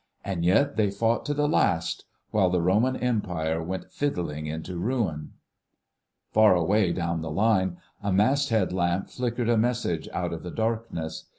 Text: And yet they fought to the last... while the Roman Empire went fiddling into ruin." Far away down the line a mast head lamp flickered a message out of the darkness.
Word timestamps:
And 0.25 0.43
yet 0.43 0.77
they 0.77 0.89
fought 0.89 1.27
to 1.27 1.33
the 1.35 1.47
last... 1.47 2.05
while 2.31 2.49
the 2.49 2.63
Roman 2.63 2.95
Empire 2.95 3.61
went 3.61 3.91
fiddling 3.91 4.47
into 4.47 4.75
ruin." 4.79 5.33
Far 6.31 6.55
away 6.55 6.91
down 6.91 7.21
the 7.21 7.29
line 7.29 7.77
a 8.01 8.11
mast 8.11 8.49
head 8.49 8.73
lamp 8.73 9.11
flickered 9.11 9.47
a 9.47 9.59
message 9.59 10.09
out 10.11 10.33
of 10.33 10.41
the 10.41 10.49
darkness. 10.49 11.25